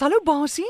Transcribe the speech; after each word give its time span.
Hallo 0.00 0.20
Basie. 0.24 0.66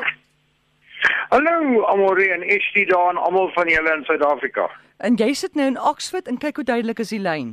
Hallo 1.31 1.85
Amore 1.87 2.33
en 2.33 2.43
Estie 2.43 2.87
daar 2.87 3.11
en 3.11 3.17
almal 3.17 3.51
van 3.53 3.69
julle 3.69 3.97
in 3.97 4.05
Suid-Afrika. 4.05 4.71
En 4.97 5.19
jy 5.21 5.35
sit 5.37 5.55
nou 5.55 5.67
in 5.69 5.77
Oxford 5.91 6.31
en 6.33 6.39
kyk 6.41 6.57
hoe 6.57 6.65
duidelik 6.65 7.03
is 7.05 7.13
die 7.13 7.21
lyn. 7.21 7.51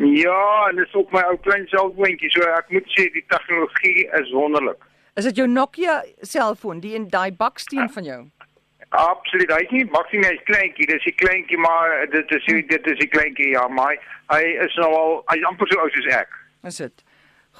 Ja, 0.00 0.68
en 0.70 0.80
dit 0.80 0.86
is 0.86 0.96
op 0.96 1.12
my 1.12 1.20
ou 1.28 1.36
klein 1.44 1.66
selfoontjie, 1.68 2.30
so 2.32 2.48
ek 2.56 2.72
moet 2.72 2.88
sê 2.96 3.10
die 3.12 3.24
tegnologie 3.28 4.06
is 4.22 4.32
wonderlik. 4.32 4.80
Is 5.20 5.28
dit 5.28 5.42
jou 5.42 5.46
Nokia 5.50 5.98
selfoon, 6.24 6.80
die 6.80 6.94
in 6.96 7.10
daai 7.12 7.28
baksteen 7.36 7.92
van 7.92 8.08
jou? 8.08 8.20
Absoluut. 8.88 9.52
Hy 9.52 9.60
is 9.66 9.76
nie 9.76 9.84
maksimum 9.92 10.30
hy's 10.30 10.48
kleintjie, 10.48 10.88
dis 10.88 11.06
'n 11.12 11.18
kleintjie, 11.20 11.60
maar 11.60 12.08
dit 12.16 12.32
is 12.38 12.48
dit 12.72 12.86
is 12.94 13.04
'n 13.04 13.12
kleintjie, 13.18 13.52
ja, 13.52 13.68
maar 13.68 14.00
hy, 14.32 14.42
is 14.64 14.74
nou 14.80 14.90
al 14.94 15.22
hy 15.28 15.36
is 15.36 15.44
amper 15.44 15.68
so 15.68 15.78
oud 15.80 15.92
soos 15.92 16.12
ek. 16.14 16.40
Is 16.64 16.76
dit? 16.76 17.04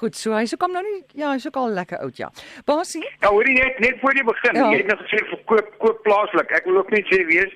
Goed, 0.00 0.16
so 0.16 0.32
hy's 0.32 0.54
ook 0.56 0.62
al 0.64 0.72
nou 0.72 0.82
nie 0.86 1.02
ja, 1.20 1.32
hy's 1.34 1.46
ook 1.46 1.56
al 1.60 1.68
lekker 1.76 1.98
oud 2.06 2.16
ja. 2.16 2.30
Basie? 2.64 3.02
Ja, 3.20 3.28
hoorie 3.28 3.56
net 3.58 3.78
net 3.84 3.98
voor 4.00 4.14
jy 4.16 4.24
begin. 4.24 4.54
Ja. 4.56 4.70
Jy 4.72 4.76
het 4.82 4.86
nou 4.92 4.98
gesê 5.02 5.18
verkoop 5.28 5.68
koop 5.82 6.02
plaaslik. 6.06 6.50
Ek 6.56 6.64
wil 6.64 6.78
ook 6.80 6.90
net 6.94 7.04
sê 7.12 7.18
wees 7.28 7.52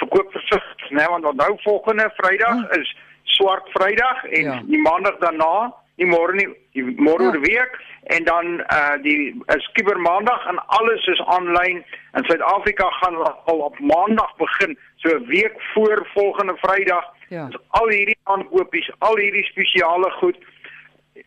verkoop 0.00 0.30
versigtig, 0.32 0.90
né, 0.96 1.04
want 1.10 1.24
onthou 1.28 1.56
volgende 1.64 2.06
Vrydag 2.16 2.62
Ah. 2.70 2.78
is 2.80 2.94
swart 3.36 3.66
Vrydag 3.74 4.24
en 4.24 4.44
Ja. 4.44 4.60
die 4.66 4.78
maandag 4.82 5.18
daarna, 5.20 5.74
nie 5.98 6.06
môre 6.06 6.32
nie, 6.34 6.46
die 6.72 6.82
môre 6.96 7.32
Ja. 7.34 7.40
week 7.40 7.74
en 8.16 8.24
dan 8.24 8.46
uh 8.60 8.96
die 9.02 9.34
is 9.56 9.68
Kiber 9.74 9.98
Maandag 10.00 10.46
en 10.46 10.58
alles 10.66 11.06
is 11.06 11.20
aanlyn. 11.26 11.84
In 12.16 12.24
Suid-Afrika 12.24 12.86
gaan 12.90 13.16
al 13.44 13.58
op 13.58 13.78
Maandag 13.80 14.36
begin, 14.36 14.78
so 14.96 15.08
'n 15.16 15.26
week 15.26 15.56
voor 15.74 16.06
volgende 16.14 16.54
Vrydag. 16.62 17.04
Ja. 17.28 17.46
Dus 17.46 17.60
al 17.68 17.88
hierdie 17.88 18.18
aankopies, 18.24 18.90
al 18.98 19.16
hierdie 19.16 19.44
spesiale 19.44 20.10
goed 20.10 20.36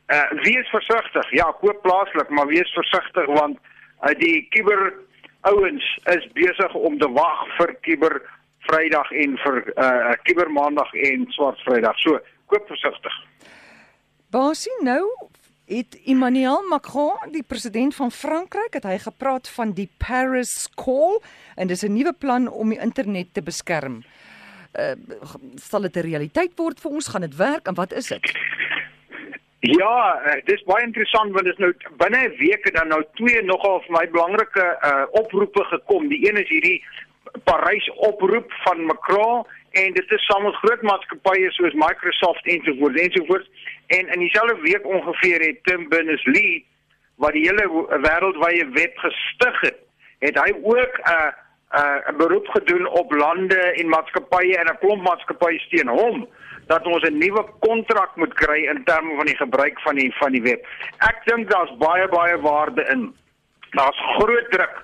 uh 0.08 0.30
wees 0.44 0.70
versigtig. 0.70 1.32
Ja, 1.32 1.52
koop 1.62 1.82
plaaslik, 1.82 2.30
maar 2.30 2.48
wees 2.48 2.72
versigtig 2.74 3.26
want 3.26 3.58
uh, 4.04 4.14
die 4.20 4.48
kiber 4.50 4.94
ouens 5.42 6.00
is 6.06 6.28
besig 6.34 6.74
om 6.74 7.00
te 7.00 7.10
wag 7.12 7.44
vir 7.58 7.76
kiber 7.82 8.22
Vrydag 8.63 9.12
en 9.12 9.38
vir 9.44 9.74
uh 9.76 10.16
kiber 10.24 10.52
Maandag 10.52 10.94
en 10.94 11.26
swart 11.35 11.60
Vrydag. 11.68 12.00
So, 12.00 12.20
koop 12.48 12.68
versigtig. 12.68 13.16
Basie 14.32 14.76
nou 14.82 15.04
het 15.66 15.96
Emmanuel 16.05 16.63
Macron, 16.70 17.32
die 17.32 17.44
president 17.44 17.96
van 17.96 18.12
Frankryk, 18.12 18.74
het 18.74 18.84
hy 18.84 18.98
gepraat 19.00 19.48
van 19.50 19.72
die 19.78 19.90
Paris 19.98 20.68
Call 20.76 21.22
en 21.55 21.68
dis 21.68 21.84
'n 21.84 21.94
nuwe 21.94 22.13
plan 22.13 22.48
om 22.48 22.70
die 22.70 22.80
internet 22.80 23.34
te 23.34 23.41
beskerm. 23.41 24.04
Uh 24.74 24.96
sal 25.55 25.82
dit 25.82 25.96
'n 25.96 26.07
realiteit 26.07 26.52
word 26.55 26.80
vir 26.80 26.91
ons? 26.91 27.07
Gaan 27.07 27.22
dit 27.22 27.35
werk 27.35 27.68
en 27.68 27.76
wat 27.76 27.94
is 27.94 28.07
dit? 28.07 28.32
Ja, 29.64 30.22
uh, 30.28 30.42
dis 30.44 30.64
baie 30.68 30.84
interessant 30.84 31.32
want 31.32 31.46
dit 31.48 31.54
is 31.54 31.60
nou 31.64 31.72
binne 32.02 32.20
'n 32.28 32.36
week 32.38 32.66
en 32.68 32.74
dan 32.74 32.88
nou 32.88 33.04
twee 33.16 33.44
nogal 33.44 33.80
vir 33.86 33.94
my 33.96 34.10
belangrike 34.12 34.66
uh 34.90 35.06
oproepe 35.12 35.64
gekom. 35.64 36.08
Die 36.08 36.28
een 36.28 36.38
is 36.38 36.50
hierdie 36.50 36.84
Parys 37.44 37.88
oproep 37.90 38.52
van 38.66 38.86
Macron 38.86 39.48
en 39.72 39.94
dit 39.94 40.12
is 40.12 40.26
saam 40.26 40.44
met 40.44 40.56
groot 40.56 40.82
maatskappye 40.82 41.52
soos 41.52 41.74
Microsoft 41.74 42.46
ensovoorts 42.46 43.02
ensovoorts 43.02 43.50
en 43.88 44.12
in 44.14 44.20
dieselfde 44.20 44.60
week 44.62 44.86
ongeveer 44.86 45.40
het 45.41 45.64
Tim 45.64 45.90
Berners-Lee 45.90 46.66
wat 47.16 47.32
die 47.32 47.48
hele 47.48 47.68
wêreldwye 48.04 48.70
web 48.70 48.98
gestig 48.98 49.62
het, 49.62 49.80
het 50.20 50.40
hy 50.44 50.52
ook 50.62 51.00
'n 51.00 51.12
uh, 51.16 51.32
'n 51.80 52.14
uh, 52.14 52.18
beroep 52.18 52.48
gedoen 52.48 52.88
op 52.88 53.12
lande 53.12 53.62
en 53.80 53.90
maatskappye 53.90 54.58
en 54.58 54.68
'n 54.74 54.78
klomp 54.80 55.04
maatskappye 55.04 55.60
steun 55.60 55.88
hom 55.88 56.28
dat 56.68 56.86
ons 56.86 57.04
'n 57.04 57.18
nuwe 57.18 57.46
kontrak 57.60 58.16
moet 58.16 58.34
kry 58.34 58.66
in 58.70 58.84
terme 58.84 59.16
van 59.16 59.26
die 59.26 59.38
gebruik 59.38 59.80
van 59.80 59.96
die 59.96 60.14
van 60.16 60.32
die 60.32 60.42
web. 60.42 60.66
Ek 60.98 61.22
dink 61.26 61.50
daar's 61.50 61.78
baie 61.78 62.08
baie 62.08 62.40
waarde 62.42 62.86
in. 62.92 63.16
Daar's 63.72 64.00
groot 64.18 64.52
druk 64.52 64.84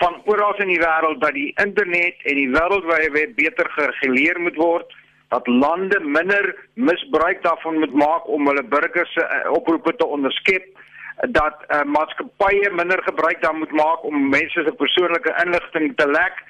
van 0.00 0.22
oral 0.24 0.56
in 0.56 0.68
die 0.68 0.80
wêreld 0.80 1.20
dat 1.20 1.32
die 1.32 1.52
internet 1.64 2.14
en 2.24 2.34
die 2.34 2.48
wêreldwye 2.48 3.10
web 3.12 3.34
beter 3.36 3.70
gereguleer 3.70 4.40
moet 4.40 4.56
word, 4.56 4.94
dat 5.28 5.46
lande 5.46 6.00
minder 6.00 6.54
misbruik 6.74 7.42
daarvan 7.42 7.78
moet 7.78 7.92
maak 7.92 8.28
om 8.28 8.46
hulle 8.46 8.62
burgers 8.62 9.12
se 9.12 9.24
uh, 9.24 9.52
oproepe 9.52 9.96
te 9.96 10.06
onderskep 10.06 10.64
dat 11.28 11.64
uh, 11.68 11.82
maatskappye 11.96 12.70
minder 12.70 13.02
gebruik 13.02 13.40
daar 13.42 13.56
moet 13.56 13.72
maak 13.72 14.04
om 14.04 14.28
mense 14.28 14.64
se 14.66 14.72
persoonlike 14.82 15.32
inligting 15.44 15.92
te 15.96 16.08
lek 16.10 16.42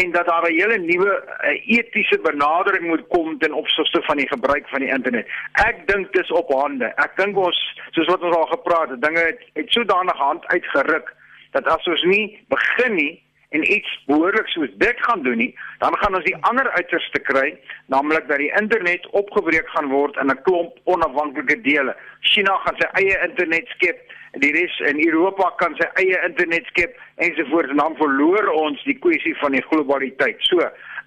en 0.00 0.10
dat 0.10 0.26
daar 0.26 0.46
'n 0.50 0.58
hele 0.60 0.78
nuwe 0.78 1.12
uh, 1.24 1.76
etiese 1.76 2.18
benadering 2.22 2.86
moet 2.86 3.04
kom 3.08 3.38
ten 3.38 3.52
opsigte 3.52 4.02
van 4.02 4.16
die 4.16 4.28
gebruik 4.28 4.68
van 4.68 4.80
die 4.80 4.88
internet. 4.96 5.26
Ek 5.52 5.86
dink 5.86 6.12
dis 6.12 6.30
op 6.30 6.48
hande. 6.52 6.84
Ek 6.84 7.16
dink 7.16 7.36
ons 7.36 7.58
soos 7.90 8.06
wat 8.06 8.22
ons 8.22 8.36
al 8.36 8.46
gepraat 8.46 8.88
het, 8.88 9.02
dinge 9.02 9.18
het, 9.18 9.40
het 9.52 9.70
sodanig 9.70 10.16
hand 10.16 10.46
uitgeruk 10.46 11.14
dat 11.50 11.66
as 11.66 11.86
ons 11.86 12.02
nie 12.02 12.44
begin 12.48 12.94
nie 12.94 13.22
en 13.48 13.72
iets 13.72 14.04
behoorlik 14.06 14.48
soos 14.48 14.68
dit 14.76 14.96
gaan 15.06 15.22
doen 15.22 15.36
nie, 15.36 15.58
dan 15.78 15.96
gaan 15.98 16.14
ons 16.14 16.24
die 16.24 16.36
ander 16.50 16.70
uiterste 16.70 17.18
kry, 17.18 17.56
naamlik 17.86 18.28
dat 18.28 18.42
die 18.42 18.52
internet 18.60 19.06
opgebreek 19.16 19.68
gaan 19.68 19.88
word 19.88 20.16
in 20.16 20.30
'n 20.30 20.42
klomp 20.42 20.76
onafhanklike 20.84 21.60
dele. 21.60 21.96
China 22.20 22.56
gaan 22.64 22.76
sy 22.78 22.88
eie 23.00 23.16
internet 23.28 23.66
skep, 23.68 24.07
die 24.32 24.52
res 24.52 24.80
in 24.90 25.00
Europa 25.06 25.50
kan 25.56 25.74
sy 25.78 25.88
eie 26.02 26.18
internet 26.26 26.66
skep 26.66 26.96
ensovoorts 27.16 27.70
en 27.70 27.80
dan 27.82 27.96
verloor 27.96 28.50
ons 28.52 28.82
die 28.84 28.98
kwessie 28.98 29.34
van 29.40 29.52
die 29.52 29.64
globaliteit. 29.70 30.36
So, 30.40 30.60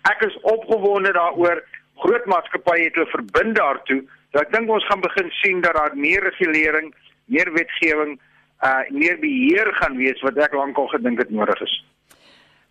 ek 0.10 0.26
is 0.26 0.38
opgewonde 0.42 1.14
daaroor. 1.14 1.62
Groot 2.02 2.26
maatskappye 2.26 2.88
het 2.88 2.98
hulle 2.98 3.12
verbind 3.14 3.56
daartoe. 3.60 4.02
So 4.32 4.40
ek 4.40 4.52
dink 4.56 4.70
ons 4.72 4.86
gaan 4.88 5.04
begin 5.04 5.30
sien 5.42 5.62
dat 5.62 5.76
daar 5.76 5.96
meer 5.96 6.24
regulering, 6.24 6.94
meer 7.30 7.52
wetgewing, 7.54 8.18
uh 8.66 8.84
meer 8.90 9.20
beheer 9.20 9.74
gaan 9.82 9.98
wees 10.00 10.22
wat 10.26 10.38
ek 10.38 10.56
lankal 10.56 10.88
gedink 10.94 11.20
het 11.20 11.30
nodig 11.30 11.62
is. 11.62 11.74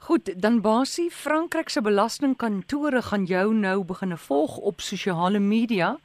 Goed, 0.08 0.32
dan 0.40 0.60
Basie, 0.64 1.10
Frankryk 1.12 1.68
se 1.68 1.82
belastingkantore 1.84 3.02
gaan 3.02 3.26
jou 3.28 3.52
nou 3.54 3.84
begine 3.84 4.16
volg 4.16 4.56
op 4.56 4.80
sosiale 4.80 5.38
media. 5.38 5.98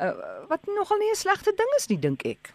Uh, 0.00 0.10
wat 0.48 0.66
nogal 0.66 0.98
nie 0.98 1.10
'n 1.10 1.22
slegte 1.22 1.52
ding 1.56 1.70
is 1.76 1.86
nie, 1.88 1.98
dink 1.98 2.24
ek. 2.24 2.50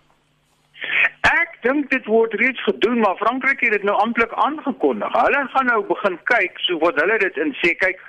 Dink 1.66 1.90
dit 1.90 2.06
word 2.06 2.34
reeds 2.38 2.62
gedoen, 2.64 3.00
maar 3.02 3.18
Frankryk 3.18 3.64
het 3.66 3.72
dit 3.74 3.86
nou 3.88 3.96
amptelik 3.98 4.34
aangekondig. 4.34 5.14
Hulle 5.18 5.48
gaan 5.54 5.66
nou 5.72 5.80
begin 5.88 6.20
kyk 6.30 6.60
so 6.68 6.78
wat 6.84 7.00
hulle 7.02 7.18
dit 7.24 7.40
in 7.42 7.56
sê. 7.62 7.72
Kyk, 7.82 8.02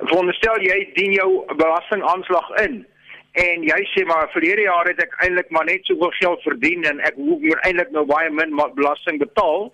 veronderstel 0.00 0.64
jy 0.66 0.80
dien 0.96 1.14
jou 1.14 1.28
belastingaanslag 1.60 2.50
in 2.64 2.82
en 3.42 3.64
jy 3.66 3.78
sê 3.90 4.04
maar 4.06 4.28
verlede 4.30 4.62
jaar 4.62 4.86
het 4.86 5.00
ek 5.02 5.14
eintlik 5.26 5.48
maar 5.50 5.66
net 5.66 5.86
soveel 5.90 6.12
geld 6.20 6.42
verdien 6.46 6.84
en 6.86 7.00
ek 7.02 7.16
hoef 7.18 7.40
moet 7.42 7.64
eintlik 7.66 7.90
nou 7.94 8.04
baie 8.06 8.30
min 8.30 8.54
belasting 8.76 9.18
betaal, 9.18 9.72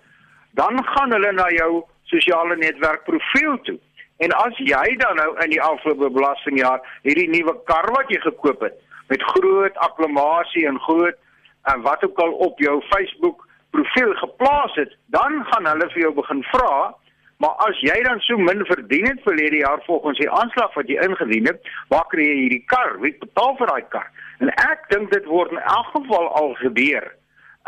dan 0.57 0.81
gaan 0.87 1.13
hulle 1.13 1.29
na 1.37 1.45
jou 1.53 1.83
sosiale 2.09 2.57
netwerk 2.57 3.05
profiel 3.05 3.59
toe. 3.67 3.77
En 4.25 4.33
as 4.37 4.57
jy 4.57 4.95
dan 5.01 5.17
nou 5.21 5.29
in 5.45 5.53
die 5.53 5.61
afgelope 5.61 6.09
belastingjaar 6.13 6.81
hierdie 7.05 7.29
nuwe 7.29 7.53
kar 7.69 7.89
wat 7.93 8.09
jy 8.13 8.21
gekoop 8.25 8.65
het 8.65 8.77
met 9.13 9.29
groot 9.33 9.77
akklamasie 9.85 10.65
en 10.69 10.81
groot 10.87 11.17
en 11.63 11.81
wat 11.81 12.03
ook 12.03 12.19
al 12.19 12.31
op 12.31 12.59
jou 12.59 12.81
Facebook 12.89 13.47
profiel 13.69 14.13
geplaas 14.13 14.75
het, 14.75 14.95
dan 15.05 15.45
gaan 15.45 15.67
hulle 15.67 15.89
vir 15.93 16.01
jou 16.01 16.13
begin 16.13 16.43
vra, 16.43 16.95
maar 17.41 17.55
as 17.67 17.79
jy 17.81 17.95
dan 18.05 18.19
so 18.19 18.37
min 18.37 18.65
verdien 18.65 19.07
het 19.07 19.21
verlede 19.23 19.61
jaar 19.63 19.81
volgens 19.85 20.17
die 20.17 20.29
aanslag 20.29 20.73
wat 20.73 20.89
jy 20.91 20.97
ingedien 21.01 21.47
het, 21.49 21.69
waar 21.93 22.05
kry 22.11 22.25
jy 22.27 22.35
hierdie 22.41 22.65
kar? 22.73 22.99
Wie 23.01 23.13
betaal 23.23 23.55
vir 23.57 23.71
daai 23.71 23.87
kar? 23.95 24.09
En 24.39 24.51
ek 24.53 24.85
dink 24.93 25.09
dit 25.13 25.25
word 25.25 25.53
in 25.55 25.61
elk 25.61 25.89
geval 25.95 26.27
al 26.41 26.53
gebeur. 26.59 27.07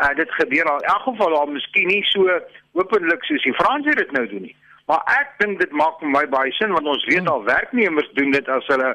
Uh, 0.02 0.10
dit 0.18 0.30
gebeur 0.38 0.70
al 0.70 0.82
in 0.82 0.88
elk 0.92 1.08
geval 1.08 1.36
al 1.38 1.50
miskien 1.54 1.90
nie 1.90 2.02
so 2.10 2.38
openlik 2.78 3.26
soos 3.26 3.42
die 3.46 3.56
Franse 3.58 3.96
dit 3.98 4.14
nou 4.14 4.26
doen 4.30 4.46
nie. 4.46 4.56
Maar 4.90 5.02
ek 5.16 5.36
dink 5.40 5.60
dit 5.62 5.72
maak 5.72 6.00
vir 6.02 6.12
my 6.12 6.24
baie 6.30 6.52
sin 6.58 6.74
want 6.76 6.90
ons 6.94 7.06
weet 7.10 7.28
al 7.30 7.44
werknemers 7.46 8.10
doen 8.18 8.34
dit 8.34 8.48
as 8.52 8.66
hulle 8.72 8.90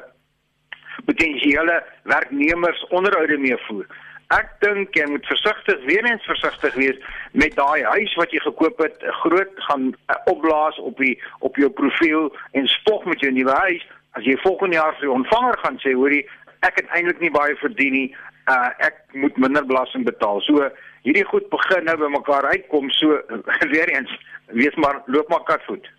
potensiële 1.08 1.80
werknemers 2.12 2.84
onderhoude 2.88 3.38
mee 3.38 3.56
voer. 3.66 3.88
Ek 4.30 4.50
dink 4.62 4.94
jy 4.94 5.08
moet 5.10 5.26
versigtig 5.26 5.80
weer 5.88 6.06
eens 6.06 6.26
versigtig 6.28 6.74
wees 6.78 6.98
met 7.34 7.56
daai 7.58 7.82
huis 7.82 8.12
wat 8.14 8.30
jy 8.30 8.38
gekoop 8.44 8.78
het, 8.78 9.02
groot 9.24 9.56
gaan 9.66 9.88
uh, 9.90 10.18
opblaas 10.30 10.78
op 10.78 11.02
die 11.02 11.16
op 11.46 11.58
jou 11.58 11.70
profiel 11.80 12.30
en 12.54 12.68
spog 12.70 13.08
met 13.10 13.24
jou 13.24 13.32
nuwe 13.34 13.56
huis. 13.64 13.82
As 14.14 14.26
jy 14.26 14.36
volgende 14.44 14.78
jaar 14.78 14.94
vir 15.00 15.08
die 15.08 15.16
ontvanger 15.16 15.58
gaan 15.64 15.80
sê, 15.82 15.96
hoorie, 15.98 16.22
ek 16.62 16.78
het 16.78 16.94
eintlik 16.94 17.18
nie 17.24 17.32
baie 17.34 17.58
verdien 17.58 17.96
nie, 17.96 18.06
uh, 18.46 18.70
ek 18.86 19.02
moet 19.18 19.42
minder 19.42 19.66
belasting 19.66 20.06
betaal. 20.06 20.38
So 20.46 20.70
hierdie 21.02 21.26
goed 21.32 21.50
begin 21.50 21.90
nou 21.90 21.98
by 21.98 22.14
mekaar 22.14 22.52
uitkom, 22.54 22.90
so 23.00 23.18
weer 23.74 23.90
eens, 23.96 24.14
wees 24.54 24.78
maar 24.78 25.02
loop 25.10 25.30
maar 25.34 25.42
katvoet. 25.50 25.90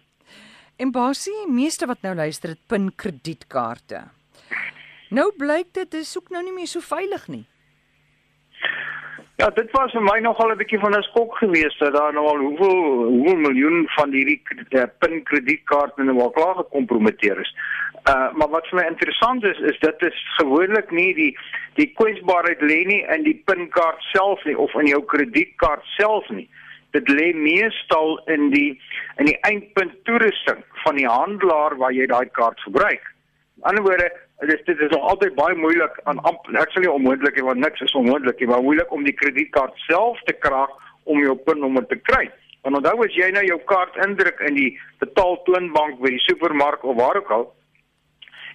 En 0.80 0.96
Basie, 0.96 1.36
meeste 1.52 1.86
wat 1.86 2.00
nou 2.08 2.16
luister 2.16 2.56
het 2.56 2.64
pin 2.72 2.94
kredietkaarte. 2.96 4.06
Nou 5.12 5.34
blyk 5.36 5.76
dit 5.76 6.00
is 6.00 6.16
ook 6.16 6.32
nou 6.32 6.48
nie 6.48 6.56
meer 6.56 6.72
so 6.72 6.80
veilig 6.80 7.28
nie. 7.28 7.46
Ja, 9.42 9.48
dit 9.50 9.72
was 9.74 9.90
vir 9.96 10.04
my 10.06 10.20
nogal 10.22 10.52
'n 10.54 10.58
bietjie 10.58 10.80
van 10.80 10.94
'n 10.94 11.02
skok 11.02 11.38
geweest 11.38 11.80
dat 11.80 11.94
daar 11.94 12.14
nou 12.14 12.26
al 12.28 12.38
hoeveel 12.38 12.82
hoeveel 13.14 13.38
miljoen 13.38 13.88
van 13.96 14.12
hierdie 14.12 14.42
uh, 14.70 14.84
pin 15.00 15.24
kredietkaarte 15.24 16.04
nou 16.04 16.20
al 16.22 16.30
klaar 16.30 16.56
gekompromiteer 16.56 17.40
is. 17.40 17.56
Uh 18.10 18.30
maar 18.38 18.50
wat 18.50 18.68
vir 18.68 18.80
my 18.80 18.86
interessant 18.86 19.44
is 19.44 19.58
is 19.58 19.80
dit 19.80 20.02
is 20.10 20.20
gewoonlik 20.38 20.92
nie 20.92 21.14
die 21.14 21.38
die 21.74 21.90
kwesbaarheid 21.94 22.62
lê 22.62 22.86
nie 22.86 23.02
in 23.16 23.24
die 23.24 23.42
pinkaart 23.46 24.02
self 24.14 24.44
nie 24.46 24.58
of 24.58 24.74
in 24.74 24.86
jou 24.94 25.02
kredietkaart 25.06 25.86
self 25.98 26.30
nie. 26.30 26.50
dit 26.92 27.10
lê 27.10 27.34
meestal 27.34 28.20
in 28.26 28.50
die 28.50 28.82
in 29.18 29.26
die 29.26 29.38
eindpunt 29.42 29.94
toerusting 30.04 30.64
van 30.84 30.96
die 30.96 31.08
handelaar 31.08 31.78
waar 31.78 31.94
jy 31.94 32.06
daai 32.06 32.30
kaart 32.32 32.60
gebruik. 32.60 33.04
Aan 33.62 33.76
die 33.76 33.82
ander 33.82 33.84
woorde, 33.84 34.12
dit 34.48 34.66
dit 34.66 34.80
is 34.80 34.90
nog 34.90 35.10
altyd 35.10 35.36
baie 35.36 35.56
moeilik 35.56 35.98
aan 36.10 36.20
ek 36.26 36.72
sal 36.74 36.84
nie 36.84 36.92
onmoontlik 36.92 37.38
hê 37.38 37.46
want 37.46 37.62
niks 37.62 37.82
is 37.86 37.96
onmoontlik 37.98 38.40
nie, 38.40 38.50
maar 38.50 38.64
moeilik 38.66 38.92
om 38.92 39.04
die 39.06 39.16
kredietkaart 39.18 39.78
self 39.88 40.22
te 40.26 40.34
kraak 40.34 40.74
om 41.04 41.22
jou 41.22 41.36
pinnommer 41.46 41.86
te 41.90 41.98
kry. 42.10 42.30
Want 42.62 42.78
onthou 42.78 43.06
as 43.06 43.16
jy 43.18 43.32
nou 43.34 43.44
jou 43.46 43.60
kaart 43.70 43.98
indruk 44.06 44.42
in 44.48 44.58
die 44.58 44.72
betaaltoonbank 45.02 46.02
by 46.02 46.14
die 46.14 46.26
supermark 46.28 46.84
of 46.86 46.98
waar 46.98 47.22
ook 47.22 47.32
al, 47.38 47.48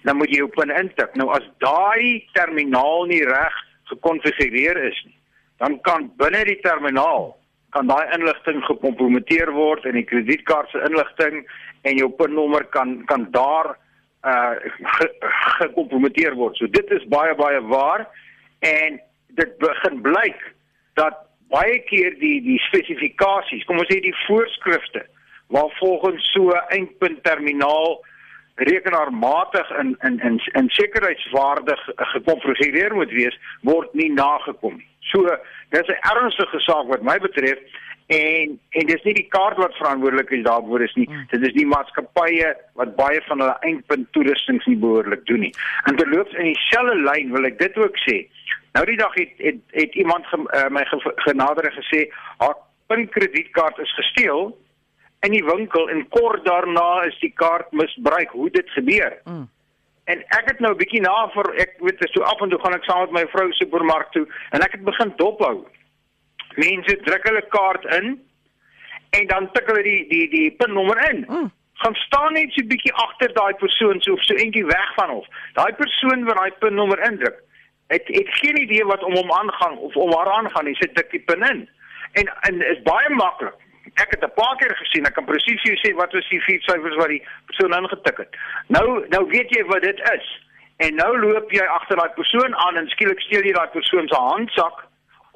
dan 0.03 0.19
moet 0.19 0.31
jy 0.31 0.43
jou 0.43 0.51
pin 0.55 0.71
intik. 0.71 1.15
Nou 1.19 1.29
as 1.35 1.47
daai 1.63 2.23
terminaal 2.37 3.07
nie 3.11 3.23
reg 3.27 3.57
gekonfigureer 3.91 4.79
is 4.89 5.01
nie, 5.07 5.17
dan 5.63 5.79
kan 5.87 6.11
binne 6.19 6.43
die 6.47 6.59
terminaal 6.63 7.33
kan 7.75 7.89
daai 7.89 8.07
inligting 8.15 8.63
gekompromiteer 8.65 9.51
word 9.55 9.85
en 9.85 9.97
die 9.99 10.07
kredietkaart 10.07 10.71
se 10.71 10.83
inligting 10.87 11.43
en 11.87 11.99
jou 11.99 12.07
pinnommer 12.19 12.63
kan 12.75 13.01
kan 13.11 13.27
daar 13.35 13.75
uh 14.27 14.55
gekompromiteer 15.59 16.33
ge 16.35 16.39
word. 16.39 16.57
So 16.57 16.67
dit 16.67 16.91
is 16.91 17.07
baie 17.13 17.35
baie 17.35 17.61
waar 17.71 18.07
en 18.59 18.99
dit 19.39 19.57
begin 19.63 20.01
blyk 20.01 20.41
dat 20.99 21.23
baie 21.53 21.79
keer 21.89 22.17
die 22.19 22.41
die 22.43 22.59
spesifikasies, 22.67 23.65
kom 23.65 23.79
ons 23.79 23.89
sê 23.91 24.01
die 24.03 24.15
voorskrifte 24.25 25.05
waar 25.53 25.71
volgens 25.79 26.25
so 26.33 26.51
eindpunt 26.75 27.23
terminaal 27.23 28.01
rekenaarmatig 28.67 29.69
in 29.79 29.95
in 30.01 30.19
in 30.19 30.39
in 30.59 30.69
sekuriteitswaardig 30.69 31.89
gekonfigureer 31.95 32.95
moet 32.95 33.11
wees, 33.11 33.39
word 33.61 33.93
nie 33.93 34.11
nagekom 34.11 34.77
nie. 34.77 34.89
So, 35.11 35.23
dis 35.69 35.87
'n 35.87 36.01
ernstige 36.13 36.59
saak 36.59 36.87
wat 36.87 37.01
my 37.01 37.17
betref 37.17 37.59
en 38.07 38.59
en 38.69 38.85
dis 38.87 39.03
nie 39.03 39.13
die 39.17 39.27
kaart 39.27 39.57
wat 39.59 39.75
verantwoordelik 39.75 40.29
is 40.31 40.43
daarvoor 40.43 40.83
is 40.83 40.93
nie. 40.95 41.07
Hmm. 41.09 41.25
Dit 41.31 41.47
is 41.49 41.55
die 41.57 41.67
maatskappye 41.67 42.53
wat 42.79 42.95
baie 42.95 43.21
van 43.27 43.43
hulle 43.43 43.57
eindpunt 43.67 44.07
toerustings 44.15 44.65
nie 44.65 44.77
behoorlik 44.83 45.25
doen 45.27 45.43
nie. 45.47 45.53
En 45.83 45.99
terloops 45.99 46.37
in 46.39 46.47
dieselfde 46.53 46.95
lyn 47.03 47.33
wil 47.35 47.49
ek 47.49 47.59
dit 47.59 47.77
ook 47.77 47.99
sê. 48.05 48.21
Nou 48.77 48.85
die 48.87 48.97
dag 48.97 49.13
het 49.19 49.43
het, 49.43 49.59
het 49.75 49.99
iemand 49.99 50.27
ge, 50.31 50.39
uh, 50.39 50.69
my 50.71 50.85
ge, 50.87 51.11
genader 51.27 51.67
en 51.67 51.75
gesê 51.81 52.07
haar 52.37 52.55
pinkredietkaart 52.87 53.83
is 53.83 53.93
gesteel 53.99 54.55
in 55.27 55.33
die 55.35 55.43
winkel 55.43 55.89
en 55.89 56.07
kort 56.13 56.45
daarna 56.45 57.03
is 57.09 57.19
die 57.19 57.33
kaart 57.35 57.71
misbruik. 57.71 58.31
Hoe 58.31 58.49
dit 58.49 58.69
gebeur? 58.69 59.19
Mm. 59.25 59.47
En 60.07 60.21
ek 60.39 60.45
het 60.53 60.59
nou 60.59 60.71
'n 60.71 60.79
bietjie 60.79 61.01
na 61.01 61.27
vir 61.35 61.47
ek 61.59 61.75
weet 61.79 61.99
so 61.99 62.23
af 62.23 62.41
en 62.41 62.49
toe 62.49 62.59
gaan 62.59 62.75
ek 62.75 62.83
saam 62.83 62.99
met 62.99 63.11
my 63.11 63.25
vrou 63.27 63.51
supermark 63.51 64.11
toe 64.11 64.27
en 64.51 64.61
ek 64.61 64.71
het 64.71 64.83
begin 64.83 65.11
dophou. 65.15 65.67
Mense 66.57 66.97
druk 67.05 67.27
hulle 67.29 67.43
kaart 67.53 67.85
in 67.99 68.17
en 69.17 69.27
dan 69.27 69.49
tik 69.53 69.69
hulle 69.71 69.83
die 69.85 70.01
die 70.11 70.25
die 70.33 70.49
pinnommer 70.59 70.99
in. 71.09 71.25
Mm. 71.27 71.51
Gaan 71.83 71.95
staan 71.95 72.33
net 72.33 72.51
so 72.53 72.63
'n 72.63 72.71
bietjie 72.73 72.93
agter 73.05 73.33
daai 73.33 73.53
persoon 73.63 74.01
so 74.01 74.13
of 74.13 74.23
so 74.23 74.33
eentjie 74.33 74.65
weg 74.65 74.93
van 74.95 75.09
hom. 75.09 75.25
Daai 75.53 75.73
persoon 75.73 76.25
wat 76.25 76.37
daai 76.37 76.51
pinnommer 76.59 76.99
indruk, 77.09 77.37
het 77.87 78.07
het 78.07 78.29
geen 78.41 78.61
idee 78.61 78.85
wat 78.85 79.03
om 79.03 79.15
hom 79.15 79.31
aangaan 79.31 79.77
of 79.77 79.95
om 79.95 80.13
haar 80.17 80.31
aangaan 80.31 80.65
nie. 80.65 80.75
Sy 80.75 80.89
tik 80.93 81.11
die 81.11 81.23
pin 81.29 81.43
in. 81.51 81.69
En 82.11 82.25
en 82.49 82.61
is 82.61 82.81
baie 82.81 83.09
maklik 83.09 83.55
ek 83.93 84.11
het 84.11 84.23
'n 84.23 84.33
paar 84.33 84.55
keer 84.57 84.75
gesien, 84.75 85.05
ek 85.05 85.13
kan 85.13 85.25
presies 85.25 85.61
jou 85.61 85.75
sê 85.75 85.95
wat 85.95 86.13
was 86.13 86.29
die 86.29 86.41
vier 86.41 86.61
syfers 86.61 86.95
wat 86.95 87.07
die 87.07 87.23
persoon 87.45 87.73
ingetik 87.73 88.17
het. 88.17 88.35
Nou 88.67 89.07
nou 89.09 89.27
weet 89.29 89.49
jy 89.49 89.63
wat 89.65 89.81
dit 89.81 89.99
is. 89.99 90.45
En 90.77 90.95
nou 90.95 91.19
loop 91.19 91.51
jy 91.51 91.65
agter 91.65 91.97
daai 91.97 92.09
persoon 92.09 92.55
aan 92.55 92.77
en 92.77 92.87
skielik 92.87 93.19
steel 93.19 93.43
jy 93.43 93.53
daai 93.53 93.67
persoon 93.67 94.07
se 94.07 94.15
handsak 94.15 94.86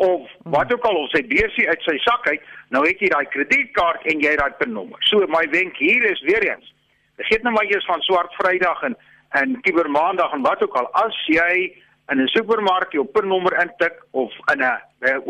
of 0.06 0.30
wat 0.56 0.74
ook 0.74 0.86
al 0.90 1.00
of 1.04 1.10
sy 1.14 1.22
beursie 1.30 1.68
uit 1.70 1.86
sy 1.86 1.98
sak 2.06 2.28
uit, 2.28 2.42
nou 2.74 2.82
het 2.88 3.00
jy 3.00 3.10
daai 3.14 3.26
kredietkaart 3.34 4.06
en 4.12 4.24
jy 4.24 4.34
daai 4.40 4.52
pinnommer. 4.58 5.00
So 5.10 5.26
my 5.28 5.46
wenk 5.54 5.78
hier 5.78 6.04
is 6.10 6.22
weer 6.26 6.44
eens. 6.50 6.74
Vergeet 7.22 7.44
nou 7.46 7.54
maar 7.54 7.70
eers 7.70 7.86
van 7.86 8.02
swart 8.10 8.34
Vrydag 8.40 8.84
en 8.90 8.98
en 9.32 9.62
Kibermaandag 9.64 10.34
en 10.36 10.42
wat 10.44 10.64
ook 10.64 10.74
al. 10.76 10.90
As 10.92 11.16
jy 11.28 11.72
in 12.12 12.20
'n 12.20 12.28
supermark 12.28 12.92
jou 12.92 13.06
pinnommer 13.06 13.54
intik 13.62 13.96
of 14.12 14.32
in 14.54 14.60
'n 14.60 14.82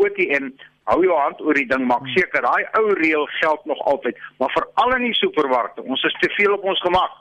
ATM 0.04 0.50
hou 0.90 1.02
jou 1.04 1.16
hand 1.18 1.40
oor 1.40 1.54
die 1.54 1.68
ding 1.70 1.84
maak 1.86 2.06
seker 2.16 2.42
daai 2.42 2.64
ou 2.78 2.94
reël 2.98 3.26
geld 3.38 3.64
nog 3.70 3.80
altyd 3.92 4.18
maar 4.38 4.50
veral 4.50 4.96
in 4.96 5.06
die 5.10 5.18
supermarkte 5.20 5.82
ons 5.82 6.02
is 6.08 6.16
te 6.20 6.30
veel 6.36 6.54
op 6.56 6.64
ons 6.72 6.80
gemak 6.86 7.12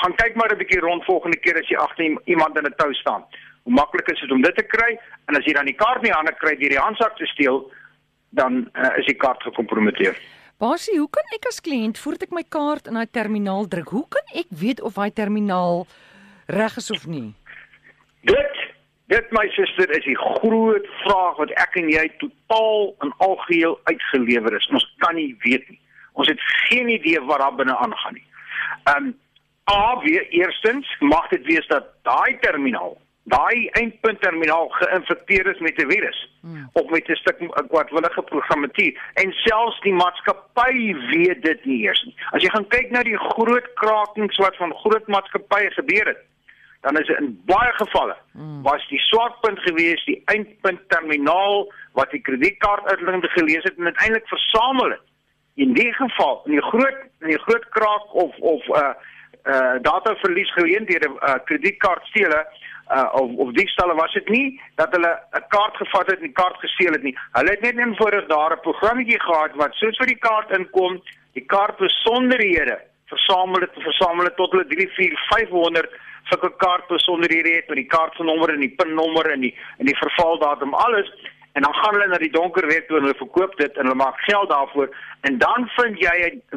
gaan 0.00 0.14
kyk 0.22 0.36
maar 0.36 0.52
'n 0.52 0.58
bietjie 0.62 0.80
rond 0.80 1.04
volgende 1.04 1.40
keer 1.44 1.58
as 1.60 1.68
jy 1.68 1.76
agter 1.76 2.16
iemand 2.24 2.56
in 2.58 2.66
'n 2.66 2.74
tou 2.76 2.92
staan 2.94 3.24
hoe 3.62 3.74
maklik 3.74 4.08
is 4.12 4.20
dit 4.20 4.34
om 4.34 4.42
dit 4.42 4.56
te 4.58 4.66
kry 4.66 4.96
en 5.28 5.38
as 5.38 5.46
jy 5.46 5.54
dan 5.56 5.70
die 5.70 5.78
kaart 5.78 6.02
nie 6.02 6.14
hande 6.14 6.34
kry 6.40 6.56
deur 6.60 6.76
die 6.76 6.82
handsak 6.82 7.16
te 7.18 7.28
steel 7.34 7.64
dan 8.30 8.64
uh, 8.72 8.92
is 9.00 9.08
die 9.10 9.18
kaart 9.18 9.42
gekompromiteer 9.48 10.18
Basie 10.62 10.98
hoe 10.98 11.10
kan 11.10 11.26
ek 11.34 11.48
as 11.50 11.62
kliënt 11.64 11.98
voordat 11.98 12.28
ek 12.28 12.36
my 12.38 12.44
kaart 12.46 12.90
in 12.90 12.98
daai 12.98 13.10
terminaal 13.10 13.68
druk 13.70 13.94
hoe 13.96 14.06
kan 14.18 14.36
ek 14.44 14.50
weet 14.64 14.82
of 14.82 14.98
daai 14.98 15.10
terminaal 15.10 15.86
reg 16.48 16.76
is 16.82 16.90
of 16.94 17.06
nie 17.06 17.30
Dit 18.22 18.60
Dit 19.12 19.28
my 19.34 19.42
suster 19.52 19.90
is 19.92 20.04
die 20.06 20.16
groot 20.16 20.86
vraag 21.02 21.40
wat 21.40 21.50
ek 21.60 21.74
en 21.76 21.90
jy 21.92 22.04
totaal 22.20 22.86
en 23.04 23.10
algeheel 23.26 23.74
uitgelewer 23.90 24.54
is. 24.56 24.68
Ons 24.72 24.86
kan 25.04 25.18
nie 25.18 25.34
weet 25.42 25.66
nie. 25.68 25.76
Ons 26.16 26.30
het 26.32 26.40
geen 26.70 26.88
idee 26.88 27.20
wat 27.28 27.42
daar 27.42 27.58
binne 27.58 27.76
aangaan 27.76 28.16
nie. 28.16 28.24
Um 28.94 29.12
A 29.70 30.00
weer 30.02 30.24
eerstens 30.34 30.88
mag 31.00 31.28
dit 31.30 31.44
wees 31.46 31.66
dat 31.70 31.92
daai 32.02 32.38
terminaal, 32.42 32.96
daai 33.24 33.68
eindpunt 33.78 34.20
terminaal 34.20 34.68
geïnfekteer 34.68 35.46
is 35.46 35.58
met 35.58 35.78
'n 35.78 35.90
virus 35.90 36.30
hmm. 36.40 36.68
of 36.72 36.90
met 36.90 37.08
'n 37.08 37.14
stuk 37.14 37.38
kwadwillige 37.68 38.22
programmatuur 38.22 39.00
en 39.14 39.32
selfs 39.32 39.80
die 39.80 39.94
maatskappy 39.94 40.94
weet 41.10 41.42
dit 41.42 41.64
nie 41.64 41.82
eers 41.82 42.02
nie. 42.04 42.16
As 42.30 42.42
jy 42.42 42.50
gaan 42.50 42.68
kyk 42.68 42.90
na 42.90 43.02
die 43.02 43.18
groot 43.18 43.72
krakings 43.74 44.36
wat 44.36 44.56
van 44.56 44.74
groot 44.74 45.06
maatskappye 45.06 45.70
gebeur 45.70 46.06
het, 46.06 46.18
dan 46.80 46.98
is 46.98 47.08
in 47.08 47.42
baie 47.46 47.72
gevalle 47.72 48.16
mm. 48.32 48.62
was 48.62 48.88
die 48.88 48.98
swakpunt 48.98 49.58
gewees 49.58 50.04
die 50.04 50.22
eindpunt 50.24 50.80
terminaal 50.88 51.72
wat 51.92 52.10
die 52.10 52.20
kredietkaart 52.20 52.84
uitlengde 52.90 53.28
gelees 53.28 53.62
het 53.62 53.78
en 53.78 53.84
uiteindelik 53.84 54.28
versamel 54.28 54.90
het. 54.90 55.06
In 55.54 55.72
die 55.72 55.92
geval, 55.92 56.42
in 56.44 56.50
die 56.50 56.62
groot 56.62 56.98
in 57.20 57.28
die 57.28 57.42
groot 57.46 57.68
kraak 57.68 58.14
of 58.14 58.36
of 58.38 58.68
uh 58.68 58.94
uh 59.44 59.78
data 59.82 60.14
verlies 60.24 60.52
geleenthede 60.52 61.08
uh 61.08 61.38
kredietkaart 61.44 62.04
stele 62.04 62.46
uh 62.90 63.08
of 63.12 63.30
of 63.36 63.52
diefstalle 63.52 63.94
was 63.94 64.12
dit 64.12 64.28
nie 64.28 64.60
dat 64.74 64.92
hulle 64.94 65.12
'n 65.32 65.44
kaart 65.48 65.76
gevat 65.76 66.06
het 66.06 66.18
en 66.18 66.28
die 66.30 66.40
kaart 66.42 66.56
gesteel 66.56 66.92
het 66.92 67.02
nie. 67.02 67.16
Hulle 67.32 67.50
het 67.50 67.60
net 67.60 67.78
eenvoudig 67.78 68.26
daar 68.26 68.52
'n 68.52 68.60
programmetjie 68.68 69.20
gehad 69.20 69.54
wat 69.54 69.74
soos 69.74 69.96
vir 69.96 70.06
die 70.06 70.22
kaart 70.28 70.50
inkom, 70.50 71.02
die 71.32 71.46
kaart 71.46 71.76
besonderhede 71.76 72.78
versamel 73.12 73.60
het 73.60 73.74
versamel 73.74 74.24
het 74.24 74.36
tot 74.36 74.50
hulle 74.50 74.66
3 74.66 74.88
4 74.96 75.20
500 75.28 75.94
sulke 76.30 76.50
kaart 76.64 76.86
besonderhede 76.86 77.54
het 77.56 77.68
met 77.68 77.80
die 77.82 77.90
kaartnommer 77.94 78.52
en 78.54 78.64
die 78.64 78.74
pinnommer 78.80 79.30
en 79.34 79.40
die 79.46 79.54
en 79.78 79.90
die 79.90 79.98
vervaldatum 80.04 80.74
alles 80.74 81.10
en 81.52 81.66
dan 81.66 81.74
gaan 81.74 81.94
hulle 81.94 82.08
na 82.12 82.20
die 82.22 82.32
donker 82.36 82.66
werk 82.66 82.86
toe 82.88 82.98
en 82.98 83.08
hulle 83.08 83.24
verkoop 83.24 83.56
dit 83.56 83.76
en 83.76 83.88
hulle 83.88 84.02
maak 84.04 84.22
geld 84.28 84.48
daarvoor 84.54 84.94
en 85.28 85.38
dan 85.38 85.68
vind 85.76 86.00
jy 86.06 86.16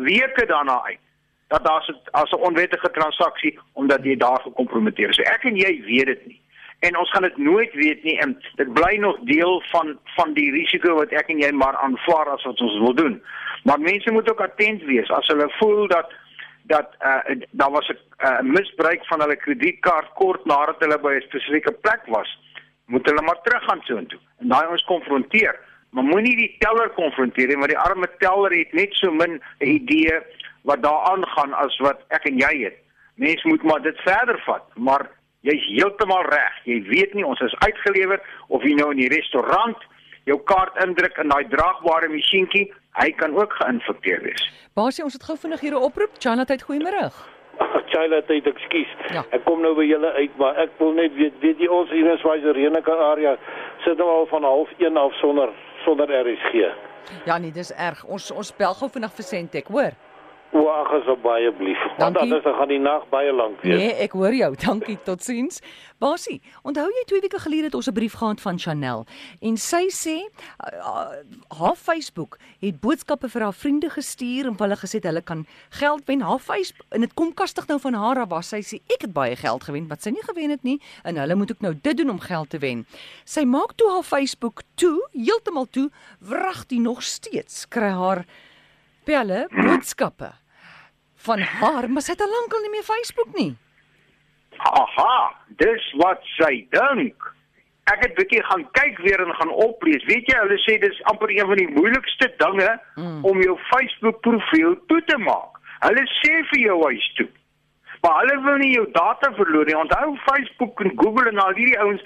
weke 0.09 0.45
daarna 0.53 0.79
uit 0.91 1.01
dat 1.47 1.65
daar 1.65 1.95
as 2.11 2.31
'n 2.31 2.45
onwettige 2.49 2.91
transaksie 2.91 3.59
omdat 3.73 4.03
jy 4.03 4.15
daar 4.17 4.41
gekompromiteer 4.41 5.09
is. 5.09 5.15
So 5.15 5.21
ek 5.21 5.43
en 5.43 5.55
jy 5.55 5.81
weet 5.85 6.05
dit 6.05 6.25
nie. 6.25 6.41
En 6.79 6.97
ons 6.97 7.11
gaan 7.11 7.21
dit 7.21 7.37
nooit 7.37 7.73
weet 7.73 8.03
nie 8.03 8.35
dit 8.55 8.73
bly 8.73 8.95
nog 8.97 9.17
deel 9.19 9.63
van 9.71 9.97
van 10.15 10.33
die 10.33 10.51
risiko 10.51 10.95
wat 10.95 11.11
ek 11.11 11.29
en 11.29 11.39
jy 11.39 11.51
maar 11.51 11.75
aanvaar 11.75 12.29
as 12.29 12.43
wat 12.43 12.61
ons 12.61 12.79
wil 12.79 12.93
doen. 12.93 13.23
Maar 13.63 13.79
mense 13.79 14.11
moet 14.11 14.29
ook 14.29 14.41
attent 14.41 14.83
wees 14.83 15.09
as 15.09 15.27
hulle 15.27 15.49
voel 15.49 15.87
dat 15.87 16.11
dat 16.67 16.89
uh, 17.01 17.35
daar 17.51 17.71
was 17.71 17.87
'n 17.87 17.97
uh, 18.25 18.41
misbruik 18.41 19.05
van 19.05 19.19
hulle 19.19 19.35
kredietkaart 19.35 20.13
kort 20.13 20.45
nadat 20.45 20.79
hulle 20.79 20.99
by 20.99 21.13
'n 21.13 21.21
spesifieke 21.21 21.71
plek 21.71 22.01
was, 22.05 22.39
moet 22.85 23.05
hulle 23.05 23.21
maar 23.21 23.41
teruggaan 23.41 23.81
soontoe 23.81 24.19
en 24.39 24.47
daai 24.47 24.67
ons 24.67 24.83
konfronteer. 24.83 25.59
Maar 25.89 26.03
moenie 26.03 26.35
die 26.35 26.55
teller 26.59 26.89
konfronteer 26.89 27.47
nie, 27.47 27.57
want 27.57 27.67
die 27.67 27.77
arme 27.77 28.09
teller 28.17 28.51
het 28.51 28.73
net 28.73 28.93
so 28.93 29.11
min 29.11 29.41
'n 29.59 29.67
idee 29.67 30.21
wat 30.65 30.81
daar 30.84 31.01
aangaan 31.12 31.53
as 31.53 31.77
wat 31.86 32.01
ek 32.17 32.25
en 32.29 32.39
jy 32.41 32.53
het. 32.63 32.77
Mens 33.15 33.43
moet 33.43 33.63
maar 33.63 33.81
dit 33.81 33.98
verder 34.03 34.41
vat, 34.45 34.65
maar 34.75 35.07
jy's 35.45 35.65
heeltemal 35.69 36.25
reg. 36.34 36.55
Jy 36.65 36.79
weet 36.89 37.13
nie 37.13 37.25
ons 37.25 37.41
is 37.45 37.55
uitgelewer 37.62 38.22
of 38.48 38.65
jy 38.65 38.74
nou 38.75 38.89
in 38.91 39.03
die 39.03 39.12
restaurant 39.13 39.77
jou 40.25 40.38
kaart 40.50 40.77
indruk 40.84 41.17
in 41.22 41.29
daai 41.29 41.45
draagbare 41.51 42.10
masjienkie, 42.10 42.65
hy 42.98 43.12
kan 43.19 43.36
ook 43.38 43.53
geïnfekteer 43.60 44.24
wees. 44.25 44.45
Basie, 44.74 45.03
ons 45.05 45.13
het 45.13 45.24
gou 45.24 45.38
vinnig 45.38 45.62
hier 45.62 45.75
'n 45.77 45.86
oproep. 45.89 46.17
Chanat, 46.19 46.50
goeiemôre. 46.63 47.12
Chanat, 47.91 48.29
ekskuus. 48.29 48.91
Ja. 49.13 49.24
Ek 49.31 49.45
kom 49.45 49.62
nou 49.62 49.75
by 49.75 49.86
julle 49.86 50.12
uit, 50.17 50.38
maar 50.38 50.57
ek 50.57 50.72
wil 50.79 50.93
net 50.93 51.13
weet, 51.13 51.38
weet 51.39 51.60
jy 51.60 51.67
ons 51.67 51.89
hier 51.89 52.12
in 52.12 52.17
Swaizerenike 52.17 52.91
area 52.91 53.38
sit 53.84 53.98
nou 53.98 54.10
al 54.10 54.25
van 54.25 54.41
0.5 54.41 54.98
af 54.98 55.13
sonder 55.22 55.50
sonder 55.86 56.10
RSG. 56.10 56.74
Ja 57.25 57.38
nee, 57.38 57.51
dis 57.51 57.72
erg. 57.72 58.03
Ons 58.03 58.31
ons 58.31 58.55
bel 58.57 58.74
gou 58.74 58.89
vinnig 58.89 59.13
vir 59.13 59.24
Sentek, 59.24 59.67
hoor. 59.67 59.93
O, 60.55 60.67
ag 60.71 60.88
asseblief. 60.88 61.81
Want 61.97 62.17
anders 62.17 62.43
gaan 62.43 62.69
die 62.71 62.79
nag 62.79 63.03
baie 63.12 63.31
lank 63.35 63.59
wees. 63.59 63.75
Nee, 63.75 63.95
ek 64.05 64.13
hoor 64.15 64.31
jou. 64.31 64.47
Dankie. 64.63 64.95
Totsiens. 65.03 65.57
Basie, 66.00 66.38
onthou 66.63 66.85
jy 66.88 67.01
twee 67.09 67.24
weke 67.25 67.41
gelede 67.43 67.67
het 67.67 67.75
ons 67.75 67.89
'n 67.91 67.95
brief 67.95 68.15
gehad 68.19 68.39
van 68.41 68.59
Chanel 68.59 69.03
en 69.41 69.57
sy 69.57 69.88
sê 69.91 70.15
uh, 70.24 71.12
haar 71.59 71.75
Facebook 71.75 72.38
het 72.59 72.79
boodskappe 72.79 73.29
vir 73.29 73.41
haar 73.41 73.53
vriende 73.53 73.89
gestuur 73.89 74.47
en 74.47 74.55
hulle 74.59 74.77
gesê 74.79 75.00
hulle 75.03 75.21
kan 75.21 75.45
geld 75.69 76.05
wen. 76.05 76.21
Haar 76.21 76.39
Facebook 76.39 76.88
en 76.89 77.01
dit 77.01 77.13
kom 77.13 77.33
kastig 77.33 77.67
nou 77.67 77.79
van 77.79 77.93
haar 77.93 78.19
af 78.19 78.29
was 78.29 78.50
sy 78.50 78.62
sê 78.63 78.79
ek 78.88 79.01
het 79.01 79.13
baie 79.13 79.35
geld 79.35 79.63
gewen 79.63 79.88
wat 79.88 80.03
sy 80.03 80.09
nie 80.09 80.24
gewen 80.24 80.50
het 80.50 80.63
nie 80.63 80.79
en 81.03 81.17
hulle 81.17 81.35
moet 81.35 81.51
ook 81.51 81.62
nou 81.62 81.74
dit 81.81 81.97
doen 81.97 82.09
om 82.09 82.19
geld 82.19 82.50
te 82.50 82.59
wen. 82.59 82.85
Sy 83.25 83.43
maak 83.43 83.75
toe 83.75 83.91
haar 83.91 84.03
Facebook 84.03 84.63
toe, 84.75 85.03
heeltemal 85.12 85.67
toe, 85.67 85.89
wrag 86.19 86.65
die 86.67 86.79
nog 86.79 87.03
steeds 87.03 87.67
kry 87.67 87.91
haar 87.91 88.25
pelle 89.03 89.47
boodskappe 89.51 90.44
van 91.27 91.41
haar, 91.60 91.89
maar 91.89 92.03
sy 92.05 92.13
het 92.15 92.24
al 92.25 92.34
lankal 92.34 92.65
nie 92.65 92.74
meer 92.74 92.88
Facebook 92.88 93.32
nie. 93.38 93.53
Aha, 94.58 95.15
dis 95.62 95.88
wat 96.01 96.22
sy 96.38 96.53
dink. 96.75 97.32
Ek 97.91 98.01
het 98.01 98.15
bietjie 98.17 98.41
gaan 98.48 98.63
kyk 98.77 98.98
weer 99.05 99.22
en 99.22 99.34
gaan 99.38 99.51
oplees. 99.67 100.05
Weet 100.10 100.29
jy, 100.32 100.38
hulle 100.41 100.58
sê 100.63 100.77
dis 100.82 101.01
amper 101.12 101.34
een 101.34 101.50
van 101.51 101.60
die 101.62 101.70
moeilikste 101.75 102.32
dinge 102.41 102.72
mm. 102.96 103.20
om 103.29 103.41
jou 103.46 103.58
Facebook 103.70 104.22
profiel 104.25 104.77
toe 104.89 105.01
te 105.10 105.17
maak. 105.22 105.60
Hulle 105.86 106.05
sê 106.22 106.39
vir 106.51 106.63
jou 106.63 106.79
hy's 106.88 107.10
toe. 107.20 107.27
Maar 108.05 108.17
hulle 108.22 108.41
wil 108.41 108.58
nie 108.62 108.72
jou 108.74 108.86
data 108.94 109.32
verloor 109.38 109.70
nie. 109.70 109.77
Onthou 109.77 110.15
Facebook 110.25 110.82
en 110.82 110.91
Google 110.98 111.29
en 111.29 111.39
al 111.41 111.55
hierdie 111.58 111.79
ouens, 111.82 112.01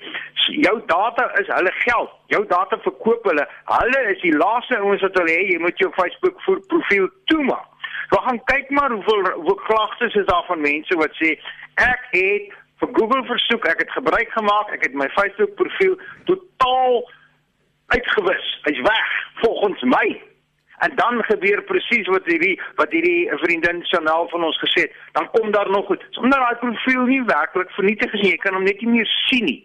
jou 0.66 0.76
data 0.92 1.26
is 1.42 1.50
hulle 1.52 1.74
geld. 1.78 2.14
Jou 2.34 2.44
data 2.52 2.80
verkoop 2.84 3.28
hulle. 3.32 3.48
Hulle 3.72 4.04
is 4.14 4.22
die 4.24 4.36
laaste 4.36 4.80
ouens 4.80 5.04
wat 5.06 5.18
wil 5.20 5.32
hê 5.32 5.42
jy 5.50 5.58
moet 5.64 5.84
jou 5.84 5.92
Facebook 5.98 6.40
profiel 6.72 7.10
toemaak. 7.32 7.68
We 8.10 8.22
gaan 8.26 8.44
kyk 8.44 8.70
maar 8.70 8.92
hoeveel 8.92 9.30
hoe 9.32 9.62
klagtes 9.68 10.16
is 10.16 10.26
daar 10.26 10.46
van 10.48 10.62
mense 10.62 10.96
wat 10.98 11.14
sê 11.22 11.36
ek 11.76 12.08
het 12.12 12.56
vir 12.80 12.90
Google 12.96 13.24
versoek, 13.28 13.68
ek 13.68 13.84
het 13.84 13.92
gebruik 13.92 14.32
gemaak, 14.32 14.72
ek 14.74 14.88
het 14.88 14.96
my 14.98 15.10
Facebook 15.18 15.54
profiel 15.60 16.00
totaal 16.30 17.04
uitgewis. 17.94 18.48
Hy's 18.64 18.82
weg 18.88 19.14
volgens 19.44 19.84
my. 19.94 20.08
En 20.80 20.96
dan 20.96 21.24
gebeur 21.28 21.62
presies 21.68 22.08
wat 22.08 22.26
hierdie 22.26 22.56
wat 22.80 22.94
hierdie 22.96 23.28
vriendin 23.44 23.84
Chanel 23.92 24.30
van 24.32 24.44
ons 24.48 24.60
gesê 24.64 24.88
het, 24.88 24.94
dan 25.18 25.28
kom 25.36 25.52
daar 25.52 25.70
nog 25.70 25.86
goed. 25.86 26.06
Sonder 26.16 26.40
daai 26.40 26.56
profiel 26.62 27.04
nie 27.10 27.24
werklik 27.28 27.72
vernietig 27.76 28.14
is 28.14 28.22
nie, 28.22 28.32
jy 28.32 28.44
kan 28.46 28.56
hom 28.56 28.64
net 28.64 28.80
nie 28.82 28.94
meer 29.00 29.10
sien 29.28 29.46
nie. 29.46 29.60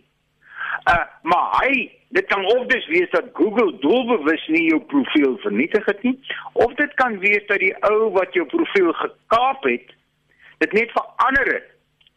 Uh 0.90 1.04
maar 1.22 1.54
hy 1.62 1.86
dit 2.14 2.26
kan 2.30 2.44
of 2.44 2.66
dis 2.70 2.86
wees 2.86 3.10
dat 3.10 3.32
Google 3.32 3.72
doelbewus 3.82 4.46
nie 4.54 4.68
jou 4.68 4.80
profiel 4.92 5.36
vernietig 5.42 5.84
het 5.90 6.02
nie 6.06 6.14
of 6.52 6.74
dit 6.80 6.94
kan 7.00 7.18
wees 7.18 7.46
dat 7.50 7.58
die 7.58 7.74
ou 7.90 8.10
wat 8.14 8.36
jou 8.38 8.46
profiel 8.52 8.92
gekaap 9.00 9.66
het 9.66 9.94
dit 10.62 10.72
net 10.72 10.92
verander 10.94 11.48
het. 11.54 11.70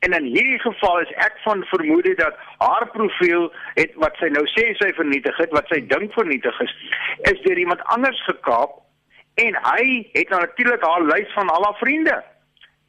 En 0.05 0.13
in 0.13 0.27
hierdie 0.29 0.59
geval 0.61 0.99
is 1.01 1.13
ek 1.25 1.39
van 1.43 1.63
vermoede 1.73 2.13
dat 2.19 2.37
haar 2.61 2.85
profiel 2.93 3.49
het 3.79 3.95
wat 4.03 4.19
sy 4.21 4.29
nou 4.29 4.45
sê 4.53 4.69
sy 4.77 4.91
vernietig 4.99 5.37
het 5.41 5.55
wat 5.57 5.69
sy 5.73 5.81
dink 5.93 6.13
vernietig 6.13 6.59
is 6.65 6.75
is 7.31 7.41
deur 7.47 7.57
iemand 7.57 7.81
anders 7.97 8.21
gekaap 8.29 8.77
en 9.41 9.57
hy 9.71 9.85
het 10.13 10.29
nou 10.29 10.41
natuurlik 10.45 10.85
haar 10.85 11.05
lys 11.09 11.33
van 11.33 11.49
al 11.53 11.65
haar 11.65 11.81
vriende. 11.81 12.17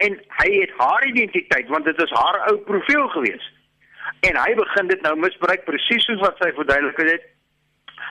En 0.04 0.20
hy 0.42 0.50
het 0.60 0.76
haar 0.76 1.06
identiteit 1.06 1.72
want 1.72 1.88
dit 1.88 2.02
is 2.04 2.12
haar 2.20 2.42
ou 2.50 2.58
profiel 2.68 3.08
geweest 3.16 3.56
en 4.20 4.37
hy 4.37 4.54
begin 4.54 4.88
dit 4.90 5.02
nou 5.06 5.16
misbruik 5.16 5.64
presies 5.64 6.06
soos 6.08 6.22
wat 6.25 6.40
sy 6.42 6.50
verduidelik 6.56 7.02
het 7.12 7.26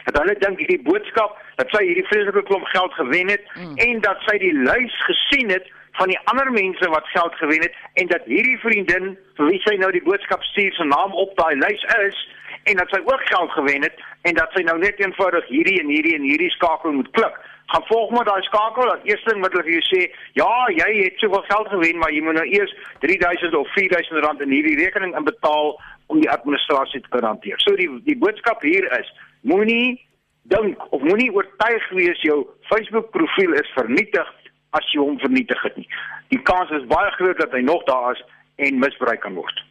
dat 0.07 0.19
hulle 0.21 0.35
dink 0.39 0.61
hierdie 0.61 0.81
boodskap 0.87 1.35
dat 1.59 1.71
sy 1.75 1.83
hierdie 1.85 2.05
vreeslike 2.07 2.43
klomp 2.47 2.67
geld 2.73 2.93
gewen 2.99 3.33
het 3.33 3.43
mm. 3.55 3.75
en 3.87 3.99
dat 4.05 4.23
sy 4.29 4.37
die 4.43 4.53
lys 4.55 4.95
gesien 5.09 5.51
het 5.51 5.67
van 5.99 6.11
die 6.13 6.19
ander 6.31 6.51
mense 6.53 6.89
wat 6.93 7.07
geld 7.13 7.35
gewen 7.41 7.65
het 7.65 7.75
en 8.01 8.11
dat 8.13 8.27
hierdie 8.29 8.59
vriendin 8.63 9.15
vir 9.39 9.51
wie 9.51 9.61
sy 9.65 9.75
nou 9.81 9.91
die 9.95 10.03
boodskap 10.05 10.43
stuur 10.51 10.75
se 10.77 10.87
naam 10.87 11.15
op 11.25 11.33
daai 11.39 11.55
lys 11.59 11.83
is 11.97 12.21
en 12.69 12.79
dat 12.81 12.91
sy 12.93 13.01
ook 13.03 13.27
geld 13.31 13.51
gewen 13.59 13.87
het 13.87 14.03
en 14.21 14.33
dat 14.33 14.55
sy 14.55 14.63
nou 14.65 14.77
net 14.79 14.99
eenvoudig 14.99 15.45
hierdie 15.51 15.79
en 15.81 15.91
hierdie 15.93 16.15
en 16.15 16.25
hierdie 16.25 16.53
skakel 16.55 16.91
moet 16.91 17.11
klik 17.11 17.37
gaan 17.67 17.83
volg 17.85 18.11
maar 18.11 18.25
daai 18.25 18.41
skakel. 18.41 18.95
Die 19.03 19.11
eerste 19.11 19.33
ding 19.33 19.43
wat 19.43 19.51
hulle 19.55 19.65
vir 19.67 19.75
jou 19.75 19.85
sê, 19.89 20.01
ja, 20.39 20.49
jy 20.71 20.87
het 21.01 21.19
soveel 21.21 21.43
geld 21.49 21.69
gewen, 21.73 21.99
maar 22.01 22.13
jy 22.15 22.23
moet 22.23 22.39
nou 22.39 22.45
eers 22.47 22.73
3000 23.03 23.55
of 23.59 23.71
4000 23.75 24.23
rand 24.25 24.43
in 24.45 24.55
hierdie 24.55 24.77
rekening 24.79 25.15
inbetaal 25.19 25.73
om 26.07 26.21
die 26.23 26.31
administrasie 26.31 27.01
te 27.03 27.11
kan 27.15 27.27
hanteer. 27.27 27.59
So 27.65 27.75
die 27.79 27.89
die 28.07 28.17
boodskap 28.19 28.63
hier 28.63 28.87
is, 28.99 29.11
moenie 29.43 29.99
dink 30.47 30.79
of 30.95 31.03
moenie 31.03 31.31
oortuig 31.35 31.89
wees 31.99 32.23
jou 32.23 32.39
Facebook 32.71 33.11
profiel 33.11 33.55
is 33.59 33.75
vernietig 33.75 34.31
as 34.77 34.87
jy 34.93 35.03
hom 35.03 35.19
vernietig 35.19 35.59
het 35.63 35.75
nie. 35.79 35.87
Die 36.31 36.39
kans 36.47 36.71
is 36.75 36.87
baie 36.87 37.11
groot 37.19 37.39
dat 37.43 37.51
hy 37.55 37.63
nog 37.67 37.83
daar 37.89 38.15
is 38.15 38.23
en 38.63 38.79
misbruik 38.79 39.19
kan 39.25 39.35
word. 39.35 39.63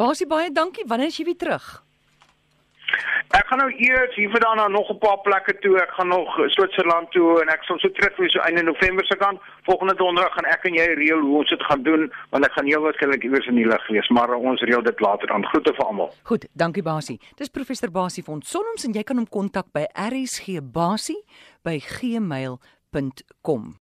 Basie 0.00 0.26
baie 0.26 0.48
dankie. 0.50 0.88
Wanneer 0.88 1.12
is 1.12 1.20
jy 1.20 1.28
weer 1.28 1.40
terug? 1.44 1.72
Ek 3.32 3.46
gaan 3.48 3.62
nou 3.62 3.70
eers 3.80 4.14
hier 4.14 4.30
vandaan 4.30 4.56
na 4.56 4.68
nog 4.68 4.90
'n 4.90 4.98
paar 4.98 5.20
plekke 5.20 5.58
toe. 5.58 5.80
Ek 5.80 5.90
gaan 5.90 6.08
nog 6.08 6.28
Switserland 6.54 7.10
toe 7.10 7.40
en 7.40 7.48
ek 7.48 7.64
sal 7.64 7.78
so 7.78 7.90
terug 7.90 8.16
wees 8.16 8.32
so 8.32 8.40
einde 8.40 8.62
November 8.62 9.06
se 9.06 9.16
kant. 9.16 9.40
Volgende 9.62 9.94
donderdag 9.94 10.34
gaan 10.34 10.44
ek 10.44 10.64
en 10.64 10.74
jy 10.74 10.86
reël 10.94 11.20
hoe 11.20 11.38
ons 11.38 11.48
dit 11.48 11.62
gaan 11.62 11.82
doen 11.82 12.12
want 12.30 12.44
ek 12.44 12.52
gaan 12.52 12.66
heel 12.66 12.82
waarskynlik 12.82 13.22
iewers 13.22 13.46
in 13.46 13.54
die 13.54 13.66
lug 13.66 13.86
wees, 13.88 14.08
maar 14.08 14.34
ons 14.34 14.60
reël 14.60 14.82
dit 14.82 15.00
later 15.00 15.26
dan. 15.26 15.46
Groete 15.46 15.74
vir 15.74 15.84
almal. 15.84 16.14
Goed, 16.22 16.46
dankie 16.52 16.82
Basie. 16.82 17.20
Dis 17.36 17.48
professor 17.48 17.90
Basie 17.90 18.24
van 18.24 18.42
Sonnoms 18.42 18.84
en 18.84 18.92
jy 18.92 19.02
kan 19.02 19.16
hom 19.16 19.28
kontak 19.28 19.72
by 19.72 19.86
rsgbasie 19.94 21.24
by 21.62 21.78
gmail.com. 21.78 23.81